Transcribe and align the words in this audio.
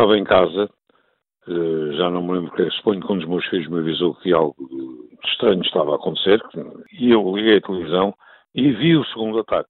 estava 0.00 0.16
em 0.16 0.24
casa, 0.24 0.70
eh, 1.46 1.96
já 1.96 2.08
não 2.08 2.22
me 2.22 2.32
lembro 2.32 2.52
que 2.52 2.70
suponho 2.70 3.00
que 3.00 3.12
um 3.12 3.18
dos 3.18 3.28
meus 3.28 3.44
filhos 3.46 3.68
me 3.68 3.80
avisou 3.80 4.14
que 4.14 4.32
algo 4.32 4.56
estranho 5.24 5.60
estava 5.62 5.92
a 5.92 5.96
acontecer, 5.96 6.40
e 6.98 7.10
eu 7.10 7.36
liguei 7.36 7.58
a 7.58 7.60
televisão 7.60 8.14
e 8.54 8.72
vi 8.72 8.96
o 8.96 9.04
segundo 9.04 9.40
ataque. 9.40 9.68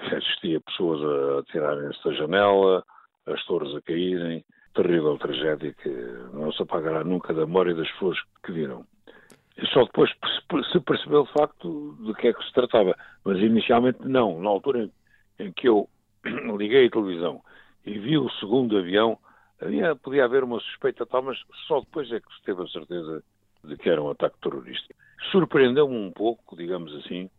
Assistia 0.00 0.60
pessoas 0.60 1.00
a 1.02 1.52
tirarem-se 1.52 2.04
da 2.04 2.12
janela, 2.14 2.84
as 3.26 3.44
torres 3.44 3.74
a 3.76 3.80
caírem, 3.82 4.44
terrível 4.74 5.16
tragédia 5.18 5.72
que 5.72 5.88
não 6.32 6.52
se 6.52 6.60
apagará 6.60 7.04
nunca 7.04 7.32
da 7.32 7.46
memória 7.46 7.74
das 7.74 7.90
pessoas 7.92 8.18
que 8.44 8.50
viram. 8.50 8.84
E 9.56 9.64
só 9.68 9.84
depois 9.84 10.10
se 10.72 10.80
percebeu 10.80 11.22
de 11.22 11.32
facto 11.32 11.96
de 12.00 12.12
que 12.14 12.26
é 12.26 12.32
que 12.32 12.44
se 12.44 12.52
tratava. 12.52 12.96
Mas 13.24 13.38
inicialmente 13.38 14.00
não. 14.02 14.40
Na 14.42 14.50
altura 14.50 14.90
em, 15.38 15.52
que 15.52 15.68
eu 15.68 15.88
liguei 16.58 16.86
a 16.86 16.90
televisão 16.90 17.40
e 17.86 17.98
vi 17.98 18.18
o 18.18 18.28
segundo 18.40 18.76
avião, 18.76 19.16
havia, 19.60 19.96
podia 19.96 20.24
haver 20.24 20.44
uma 20.44 20.60
suspeita 20.60 21.06
tal, 21.06 21.22
mas 21.22 21.38
só 21.66 21.80
depois 21.80 22.10
é 22.12 22.20
que 22.20 22.34
se 22.34 22.42
teve 22.42 22.62
a 22.62 22.68
certeza 22.68 23.22
de 23.64 23.76
que 23.76 23.88
era 23.88 24.02
um 24.02 24.10
ataque 24.10 24.36
terrorista. 24.40 24.94
Surpreendeu-me 25.30 25.96
um 25.96 26.12
pouco, 26.12 26.56
digamos 26.56 26.94
assim, 26.96 27.30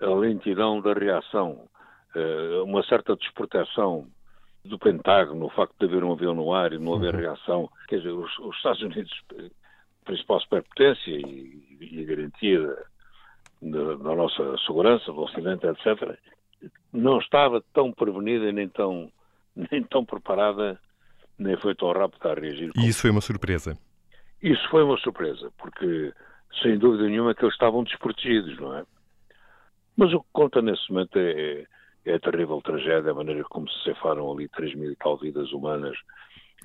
a 0.00 0.06
lentidão 0.06 0.80
da 0.80 0.92
reação, 0.92 1.68
eh, 2.14 2.60
uma 2.64 2.82
certa 2.84 3.16
desproteção 3.16 4.06
do 4.64 4.78
Pentágono, 4.78 5.46
o 5.46 5.50
facto 5.50 5.74
de 5.78 5.86
haver 5.86 6.04
um 6.04 6.12
avião 6.12 6.34
no 6.34 6.52
ar 6.52 6.72
e 6.72 6.78
não 6.78 6.94
haver 6.94 7.14
uhum. 7.14 7.20
reação. 7.20 7.70
Quer 7.88 7.98
dizer, 7.98 8.10
os, 8.10 8.38
os 8.38 8.56
Estados 8.56 8.82
Unidos, 8.82 9.12
principal 10.04 10.40
superpotência 10.40 11.10
e, 11.10 11.78
e 11.80 12.00
a 12.02 12.04
garantia 12.04 12.76
da, 13.62 13.94
da, 13.94 14.14
nossa 14.14 14.56
segurança, 14.66 15.12
do 15.12 15.20
Ocidente, 15.20 15.66
etc., 15.66 16.18
não 16.92 17.18
estava 17.18 17.62
tão 17.72 17.92
prevenida 17.92 18.50
nem 18.52 18.68
tão, 18.68 19.10
nem 19.70 19.82
tão 19.82 20.04
preparada, 20.04 20.78
nem 21.38 21.56
foi 21.56 21.74
tão 21.74 21.92
rápida 21.92 22.32
a 22.32 22.34
reagir. 22.34 22.70
E 22.76 22.88
isso 22.88 23.02
foi 23.02 23.10
uma 23.10 23.20
surpresa? 23.20 23.78
Isso 24.42 24.68
foi 24.70 24.82
uma 24.82 24.98
surpresa, 24.98 25.50
porque, 25.58 26.12
sem 26.62 26.78
dúvida 26.78 27.04
nenhuma, 27.04 27.34
que 27.34 27.44
eles 27.44 27.54
estavam 27.54 27.84
desprotegidos, 27.84 28.58
não 28.58 28.76
é? 28.76 28.84
Mas 29.96 30.12
o 30.12 30.20
que 30.20 30.26
conta 30.32 30.62
nesse 30.62 30.90
momento 30.90 31.18
é, 31.18 31.66
é 32.04 32.14
a 32.14 32.20
terrível 32.20 32.60
tragédia, 32.62 33.10
a 33.10 33.14
maneira 33.14 33.42
como 33.44 33.68
se 33.68 33.82
cefaram 33.84 34.30
ali 34.30 34.48
3 34.48 34.74
mil 34.76 34.92
e 34.92 34.96
tal 34.96 35.18
vidas 35.18 35.50
humanas. 35.52 35.96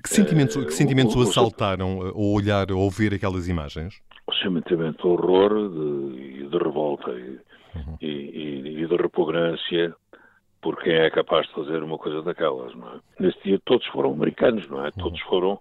Que 0.02 0.08
sentimentos, 0.08 0.64
que 0.64 0.72
sentimentos 0.72 1.14
o, 1.16 1.20
o, 1.20 1.22
assaltaram 1.22 2.00
ao 2.00 2.32
olhar, 2.32 2.70
ao 2.70 2.90
ver 2.90 3.14
aquelas 3.14 3.48
imagens? 3.48 4.00
O 4.26 4.32
sentimento 4.34 5.02
de 5.02 5.08
horror, 5.08 5.68
de, 5.68 6.48
de 6.48 6.58
revolta 6.58 7.10
e, 7.10 7.40
uhum. 7.74 7.96
e, 8.00 8.06
e, 8.06 8.82
e 8.82 8.86
de 8.86 8.96
repugnância 8.96 9.94
por 10.64 10.82
quem 10.82 10.94
é 10.94 11.10
capaz 11.10 11.46
de 11.46 11.52
fazer 11.52 11.82
uma 11.82 11.98
coisa 11.98 12.22
daquelas, 12.22 12.74
não 12.74 12.88
é? 12.88 13.00
Nesse 13.20 13.38
dia 13.44 13.60
todos 13.66 13.86
foram 13.88 14.14
americanos, 14.14 14.66
não 14.66 14.80
é? 14.80 14.86
Uhum. 14.86 14.92
Todos 14.92 15.20
foram 15.20 15.58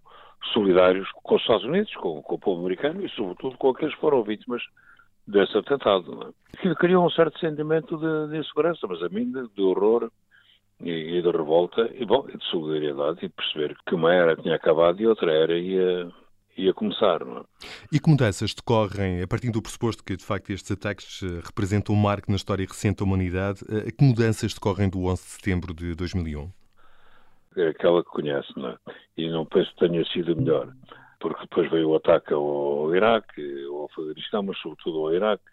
solidários 0.54 1.12
com 1.12 1.36
os 1.36 1.42
Estados 1.42 1.66
Unidos, 1.66 1.94
com, 1.96 2.22
com, 2.22 2.36
o 2.36 2.40
povo 2.40 2.62
americano 2.62 3.06
e, 3.06 3.10
sobretudo, 3.10 3.58
com 3.58 3.72
aqueles 3.72 3.94
que 3.94 4.00
foram 4.00 4.24
vítimas 4.24 4.64
desse 5.28 5.58
atentado. 5.58 6.16
Não 6.16 6.28
é? 6.30 6.32
Aquilo 6.58 6.76
criou 6.76 7.06
um 7.06 7.10
certo 7.10 7.38
sentimento 7.38 7.98
de, 7.98 8.32
de 8.32 8.38
insegurança, 8.38 8.88
mas 8.88 9.04
a 9.04 9.10
mim 9.10 9.30
de, 9.30 9.46
de 9.50 9.62
horror 9.62 10.10
e, 10.80 10.90
e, 10.90 11.22
de 11.22 11.30
revolta 11.30 11.92
e, 11.94 12.06
bom, 12.06 12.26
de 12.26 12.42
solidariedade 12.46 13.26
e 13.26 13.30
perceber 13.30 13.76
que 13.86 13.96
uma 13.96 14.14
era 14.14 14.38
tinha 14.38 14.56
acabado 14.56 15.02
e 15.02 15.08
outra 15.08 15.34
era 15.34 15.58
ia, 15.58 16.10
ia 16.58 16.74
começar. 16.74 17.26
Não 17.26 17.40
é? 17.40 17.44
E 17.92 18.00
que 18.00 18.10
mudanças 18.10 18.54
decorrem, 18.54 19.22
a 19.22 19.28
partir 19.28 19.52
do 19.52 19.62
pressuposto 19.62 20.04
que, 20.04 20.16
de 20.16 20.24
facto, 20.24 20.52
estes 20.52 20.72
ataques 20.72 21.22
eh, 21.24 21.42
representam 21.44 21.96
um 21.96 22.00
marco 22.00 22.30
na 22.30 22.36
história 22.36 22.66
recente 22.66 23.00
da 23.00 23.06
humanidade, 23.06 23.62
eh, 23.70 23.92
que 23.92 24.04
mudanças 24.04 24.54
decorrem 24.54 24.90
do 24.90 25.06
11 25.06 25.24
de 25.24 25.30
setembro 25.30 25.74
de 25.74 25.96
2001? 25.96 26.50
É 27.56 27.68
aquela 27.68 28.04
que 28.04 28.10
conhece, 28.10 28.52
não 28.56 28.70
é? 28.70 28.78
E 29.16 29.30
não 29.30 29.46
penso 29.46 29.70
que 29.74 29.88
tenha 29.88 30.04
sido 30.06 30.36
melhor 30.36 30.74
porque 31.24 31.44
depois 31.44 31.72
veio 31.72 31.88
o 31.88 31.96
ataque 31.96 32.34
ao 32.34 32.94
Iraque, 32.94 33.66
ao 33.68 33.86
Afeganistão, 33.86 34.44
mas 34.44 34.58
sobretudo 34.58 35.00
ao 35.00 35.14
Iraque, 35.14 35.46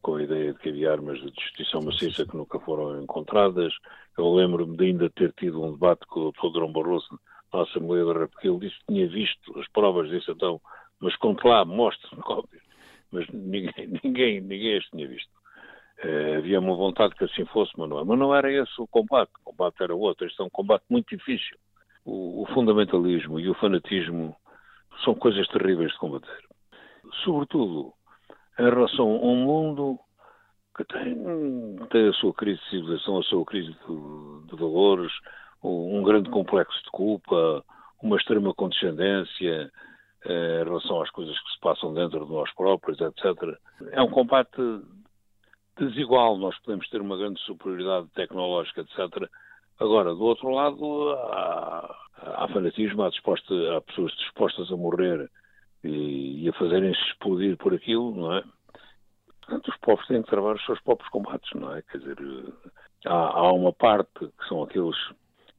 com 0.00 0.14
a 0.14 0.22
ideia 0.22 0.54
de 0.54 0.58
que 0.58 0.70
havia 0.70 0.90
armas 0.90 1.18
de 1.20 1.30
destruição 1.30 1.82
maciça 1.82 2.24
que 2.24 2.34
nunca 2.34 2.58
foram 2.60 2.98
encontradas. 2.98 3.74
Eu 4.16 4.34
lembro-me 4.34 4.74
de 4.74 4.86
ainda 4.86 5.10
ter 5.10 5.30
tido 5.34 5.62
um 5.62 5.72
debate 5.72 6.06
com 6.06 6.20
o 6.20 6.32
Dr. 6.32 6.54
Drão 6.54 6.72
Barroso 6.72 7.20
na 7.52 7.62
Assembleia 7.62 8.04
da 8.04 8.12
República. 8.12 8.48
Ele 8.48 8.58
disse 8.58 8.78
que 8.80 8.86
tinha 8.86 9.08
visto 9.08 9.58
as 9.58 9.68
provas 9.68 10.08
disso, 10.08 10.30
então, 10.30 10.60
mas 11.00 11.16
conte 11.16 11.46
lá, 11.46 11.64
mostre-me 11.64 12.22
cópias. 12.22 12.62
Mas 13.10 13.28
ninguém, 13.28 13.72
ninguém, 14.02 14.40
ninguém 14.40 14.78
as 14.78 14.84
tinha 14.86 15.06
visto. 15.06 15.30
Uh, 16.02 16.38
havia 16.38 16.58
uma 16.58 16.74
vontade 16.74 17.14
que 17.14 17.24
assim 17.24 17.44
fosse, 17.46 17.72
mas 17.76 17.88
não, 17.88 18.00
é. 18.00 18.04
mas 18.04 18.18
não 18.18 18.34
era 18.34 18.50
esse 18.50 18.72
o 18.80 18.86
combate. 18.86 19.30
O 19.40 19.50
combate 19.50 19.82
era 19.82 19.94
outro. 19.94 20.26
Este 20.26 20.40
é 20.40 20.44
um 20.44 20.50
combate 20.50 20.84
muito 20.88 21.16
difícil. 21.16 21.56
O, 22.04 22.42
o 22.42 22.46
fundamentalismo 22.46 23.38
e 23.38 23.48
o 23.48 23.54
fanatismo 23.54 24.34
são 25.04 25.14
coisas 25.14 25.46
terríveis 25.48 25.92
de 25.92 25.98
combater. 25.98 26.38
Sobretudo 27.22 27.92
em 28.58 28.64
relação 28.64 29.06
a 29.06 29.26
um 29.26 29.36
mundo 29.36 29.98
que 30.76 30.84
tem, 30.84 31.14
tem 31.90 32.08
a 32.08 32.12
sua 32.14 32.32
crise 32.32 32.60
de 32.60 32.70
civilização, 32.70 33.18
a 33.18 33.22
sua 33.22 33.44
crise 33.44 33.68
de, 33.68 34.46
de 34.46 34.56
valores, 34.56 35.12
um 35.62 36.02
grande 36.02 36.30
complexo 36.30 36.82
de 36.84 36.90
culpa, 36.90 37.64
uma 38.02 38.16
extrema 38.16 38.52
condescendência 38.54 39.70
eh, 40.24 40.60
em 40.60 40.64
relação 40.64 41.00
às 41.00 41.10
coisas 41.10 41.38
que 41.38 41.52
se 41.52 41.60
passam 41.60 41.94
dentro 41.94 42.24
de 42.24 42.32
nós 42.32 42.52
próprios, 42.54 43.00
etc. 43.00 43.24
É 43.92 44.02
um 44.02 44.10
combate 44.10 44.60
desigual. 45.78 46.36
Nós 46.36 46.58
podemos 46.60 46.88
ter 46.88 47.00
uma 47.00 47.16
grande 47.16 47.40
superioridade 47.42 48.08
tecnológica, 48.14 48.80
etc. 48.80 49.28
Agora, 49.78 50.14
do 50.14 50.22
outro 50.22 50.50
lado, 50.50 51.10
há, 51.10 51.96
há 52.16 52.48
fanatismo, 52.48 53.02
há, 53.02 53.08
há 53.08 53.80
pessoas 53.80 54.12
dispostas 54.12 54.70
a 54.70 54.76
morrer 54.76 55.30
e, 55.84 56.44
e 56.44 56.48
a 56.48 56.52
fazerem-se 56.54 57.00
explodir 57.08 57.56
por 57.56 57.74
aquilo, 57.74 58.14
não 58.14 58.36
é? 58.36 58.44
Portanto, 59.40 59.68
os 59.68 59.76
povos 59.78 60.06
têm 60.06 60.22
que 60.22 60.30
travar 60.30 60.54
os 60.54 60.64
seus 60.64 60.80
próprios 60.82 61.10
combates, 61.10 61.50
não 61.54 61.74
é? 61.74 61.82
Quer 61.82 61.98
dizer, 61.98 62.16
há, 63.06 63.12
há 63.12 63.52
uma 63.52 63.72
parte 63.72 64.20
que 64.20 64.48
são 64.48 64.62
aqueles 64.62 64.96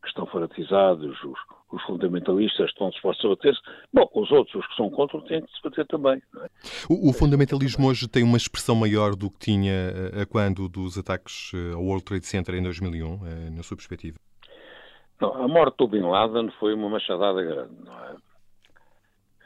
que 0.04 0.10
estão 0.10 0.26
fanatizados, 0.26 1.24
os, 1.24 1.40
os 1.72 1.82
fundamentalistas 1.84 2.70
estão 2.70 2.90
dispostos 2.90 3.26
a 3.26 3.30
bater-se. 3.30 3.62
Bom, 3.92 4.08
os 4.14 4.30
outros, 4.32 4.54
os 4.56 4.68
que 4.68 4.76
são 4.76 4.90
contra, 4.90 5.20
têm 5.22 5.42
que 5.42 5.52
se 5.52 5.62
bater 5.64 5.88
também. 5.88 6.22
É? 6.42 6.48
O, 6.90 7.10
o, 7.10 7.14
fundamentalismo 7.14 7.88
hoje 7.88 8.08
tem 8.08 8.22
uma 8.22 8.38
expressão 8.38 8.76
maior 8.76 9.16
do 9.16 9.32
que 9.32 9.40
tinha 9.40 9.74
a, 10.14 10.22
a 10.22 10.26
quando 10.26 10.68
dos 10.68 10.98
ataques 10.98 11.52
eh, 11.54 11.74
ao 11.74 11.82
World 11.82 12.04
Trade 12.04 12.26
Center 12.26 12.56
em 12.56 12.64
2001, 12.64 13.26
eh, 13.26 13.50
na 13.50 13.64
sua 13.64 13.78
perspectiva? 13.78 14.18
Não, 15.22 15.34
a 15.42 15.48
morte 15.48 15.78
do 15.78 15.88
Bin 15.88 16.02
Laden 16.02 16.52
foi 16.60 16.74
uma 16.74 16.90
machadada 16.90 17.42
grande, 17.42 17.74
não 17.86 18.06
é? 18.06 18.16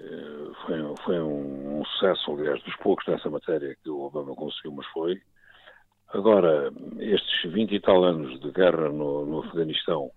Eh, 0.01 0.51
foi, 0.65 0.95
foi 1.05 1.19
um, 1.21 1.79
um 1.79 1.85
sucesso, 1.85 2.31
aliás, 2.31 2.61
dos 2.63 2.75
poucos 2.77 3.05
nessa 3.07 3.29
matéria 3.29 3.77
que 3.83 3.89
o 3.89 4.01
Obama 4.01 4.35
conseguiu, 4.35 4.71
mas 4.71 4.87
foi. 4.87 5.21
Agora, 6.09 6.71
estes 6.99 7.51
20 7.51 7.75
e 7.75 7.79
tal 7.79 8.03
anos 8.03 8.39
de 8.39 8.51
guerra 8.51 8.89
no, 8.89 9.25
no 9.25 9.39
Afeganistão, 9.43 10.09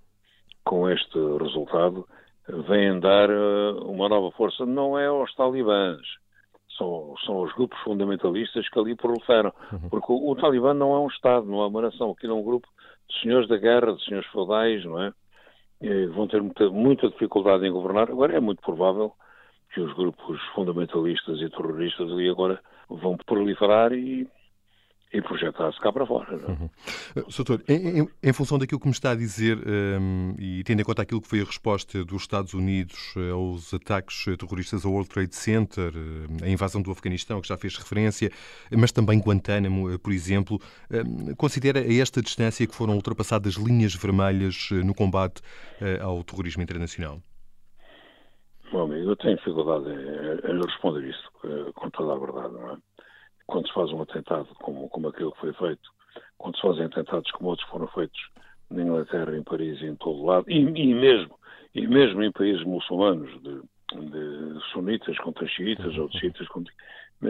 com 0.71 0.89
este 0.89 1.19
resultado, 1.43 2.07
vêm 2.69 3.01
dar 3.01 3.29
eh, 3.29 3.73
uma 3.83 4.09
nova 4.09 4.31
força. 4.31 4.65
Não 4.65 4.97
é 4.97 5.07
aos 5.07 5.35
talibãs, 5.35 5.99
são, 6.79 7.13
são 7.27 7.43
os 7.43 7.53
grupos 7.55 7.77
fundamentalistas 7.81 8.69
que 8.69 8.79
ali 8.79 8.95
proliferam. 8.95 9.53
Uhum. 9.73 9.89
Porque 9.91 10.13
o, 10.13 10.31
o 10.31 10.37
Talibã 10.37 10.73
não 10.73 10.95
é 10.95 11.01
um 11.01 11.09
Estado, 11.09 11.45
não 11.45 11.61
é 11.61 11.67
uma 11.67 11.83
nação. 11.83 12.13
Aquilo 12.13 12.35
é 12.35 12.37
um 12.37 12.45
grupo 12.45 12.69
de 13.09 13.21
senhores 13.21 13.49
da 13.49 13.57
guerra, 13.57 13.95
de 13.95 14.05
senhores 14.05 14.31
feudais, 14.31 14.85
não 14.85 15.03
é? 15.03 15.13
vão 16.15 16.29
ter 16.29 16.41
muita, 16.41 16.71
muita 16.71 17.09
dificuldade 17.09 17.67
em 17.67 17.73
governar. 17.73 18.09
Agora 18.09 18.37
é 18.37 18.39
muito 18.39 18.63
provável 18.63 19.13
que 19.75 19.81
os 19.81 19.93
grupos 19.95 20.41
fundamentalistas 20.55 21.41
e 21.41 21.51
terroristas 21.51 22.13
ali 22.13 22.29
agora 22.29 22.61
vão 22.89 23.17
proliferar 23.27 23.93
e, 23.93 24.29
e 25.13 25.21
projetar-se 25.21 25.81
cá 25.81 25.93
para 25.93 26.07
fora. 26.07 26.35
É? 26.35 26.51
Uhum. 26.51 26.71
Uh, 27.17 27.33
Soutor, 27.33 27.61
em, 27.69 28.01
em, 28.01 28.09
em, 28.23 28.33
função 28.33 28.59
daquilo 28.59 28.81
que 28.81 28.87
me 28.87 28.93
está 28.93 29.11
a 29.11 29.15
dizer 29.15 29.59
um, 29.59 30.35
e 30.39 30.63
tendo 30.65 30.81
em 30.81 30.85
conta 30.85 31.03
aquilo 31.03 31.21
que 31.21 31.27
foi 31.27 31.41
a 31.41 31.45
resposta 31.45 32.05
dos 32.05 32.23
Estados 32.23 32.55
Unidos 32.55 33.15
uh, 33.17 33.35
aos 33.35 33.75
ataques 33.75 34.25
terroristas 34.39 34.85
ao 34.85 34.93
World 34.93 35.11
Trade 35.11 35.35
Center, 35.35 35.93
uh, 35.95 36.45
a 36.45 36.49
invasão 36.49 36.81
do 36.81 36.93
Afeganistão, 36.93 37.41
que 37.41 37.49
já 37.49 37.57
fez 37.57 37.77
referência, 37.77 38.31
mas 38.71 38.93
também 38.93 39.19
Guantánamo, 39.19 39.99
por 39.99 40.13
exemplo, 40.13 40.61
um, 40.91 41.35
considera 41.35 41.81
a 41.81 41.95
esta 41.95 42.23
distância 42.23 42.67
que 42.67 42.75
foram 42.75 42.95
ultrapassadas 42.95 43.55
linhas 43.55 43.95
vermelhas 43.95 44.69
no 44.85 44.95
combate 44.95 45.43
ao 46.01 46.23
terrorismo 46.23 46.63
internacional? 46.63 47.21
Bom, 48.73 48.83
amigo, 48.85 49.11
eu 49.11 49.17
tenho 49.17 49.37
dificuldade 49.37 49.87
em, 49.89 50.53
em 50.53 50.61
responder 50.65 51.09
isso 51.09 51.31
com 51.75 51.91
toda 51.91 52.13
a 52.15 52.19
verdade, 52.19 52.55
não 52.55 52.73
é? 52.73 52.77
Quando 53.51 53.67
se 53.67 53.75
faz 53.75 53.91
um 53.93 54.03
atentado 54.03 54.49
como, 54.63 54.89
como 54.89 55.09
aquele 55.09 55.31
que 55.33 55.41
foi 55.41 55.53
feito, 55.53 55.91
quando 56.39 56.57
se 56.57 56.63
fazem 56.63 56.85
atentados 56.85 57.31
como 57.33 57.51
outros 57.51 57.69
foram 57.69 57.87
feitos 57.89 58.21
na 58.71 58.83
Inglaterra, 58.83 59.37
em 59.37 59.43
Paris 59.43 59.81
e 59.81 59.87
em 59.87 59.97
todo 59.97 60.25
lado, 60.25 60.51
e, 60.51 60.59
e 60.59 60.95
mesmo, 60.95 61.35
e 61.75 61.87
mesmo 61.87 62.23
em 62.23 62.33
países 62.33 62.65
muçulmanos, 62.65 63.31
de, 63.43 63.61
de 63.93 64.61
sunitas 64.73 65.19
contra 65.19 65.47
xiitas 65.47 65.97
ou 65.99 66.09
de 66.09 66.19
xiitas 66.19 66.49
contra... 66.49 66.73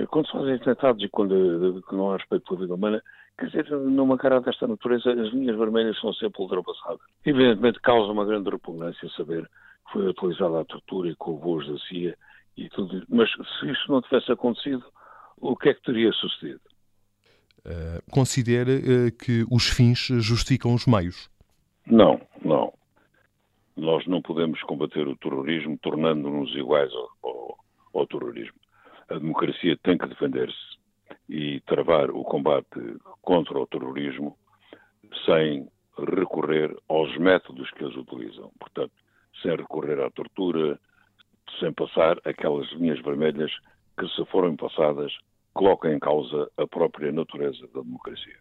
Quando 0.08 0.26
se 0.26 0.32
fazem 0.32 0.54
atentados 0.54 1.02
e 1.02 1.08
quando 1.08 1.82
que 1.88 1.96
não 1.96 2.12
há 2.12 2.16
respeito 2.16 2.44
pela 2.44 2.60
vida 2.60 2.74
humana, 2.74 3.02
quer 3.36 3.46
dizer, 3.46 3.70
numa 3.70 4.16
cara 4.16 4.40
desta 4.40 4.68
natureza, 4.68 5.10
as 5.10 5.32
linhas 5.32 5.58
vermelhas 5.58 5.98
são 5.98 6.12
sempre 6.14 6.40
ultrapassadas. 6.42 7.00
Evidentemente 7.26 7.80
causa 7.80 8.12
uma 8.12 8.24
grande 8.24 8.50
repugnância 8.50 9.08
saber 9.16 9.48
foi 9.92 10.06
utilizada 10.06 10.60
a 10.60 10.64
tortura 10.64 11.08
e 11.08 11.16
com 11.16 11.36
voos 11.38 11.66
da 11.66 11.76
CIA 11.88 12.16
e 12.56 12.68
tudo. 12.68 13.02
Mas 13.08 13.28
se 13.32 13.68
isso 13.68 13.90
não 13.90 14.00
tivesse 14.00 14.30
acontecido, 14.30 14.84
o 15.40 15.56
que 15.56 15.70
é 15.70 15.74
que 15.74 15.82
teria 15.82 16.12
sucedido? 16.12 16.60
Uh, 17.60 18.10
considera 18.10 18.70
uh, 18.70 19.12
que 19.12 19.44
os 19.50 19.68
fins 19.68 20.08
justificam 20.20 20.74
os 20.74 20.86
meios? 20.86 21.28
Não, 21.86 22.20
não. 22.44 22.72
Nós 23.76 24.06
não 24.06 24.22
podemos 24.22 24.60
combater 24.62 25.06
o 25.06 25.16
terrorismo 25.16 25.78
tornando-nos 25.78 26.54
iguais 26.54 26.90
ao, 26.92 27.10
ao, 27.22 27.58
ao 27.94 28.06
terrorismo. 28.06 28.58
A 29.08 29.14
democracia 29.14 29.76
tem 29.82 29.98
que 29.98 30.06
defender-se 30.06 30.78
e 31.28 31.60
travar 31.60 32.10
o 32.10 32.22
combate 32.24 32.96
contra 33.22 33.58
o 33.58 33.66
terrorismo 33.66 34.36
sem 35.24 35.68
recorrer 35.96 36.74
aos 36.88 37.16
métodos 37.18 37.70
que 37.72 37.84
eles 37.84 37.96
utilizam. 37.96 38.50
Portanto, 38.58 38.92
sem 39.42 39.56
recorrer 39.56 40.00
à 40.00 40.10
tortura, 40.10 40.78
sem 41.58 41.72
passar 41.72 42.18
aquelas 42.24 42.70
linhas 42.72 43.00
vermelhas 43.00 43.52
que, 43.98 44.08
se 44.08 44.24
forem 44.26 44.56
passadas, 44.56 45.12
colocam 45.60 45.92
em 45.92 45.98
causa 45.98 46.50
a 46.56 46.66
própria 46.66 47.12
natureza 47.12 47.66
da 47.74 47.82
democracia. 47.82 48.38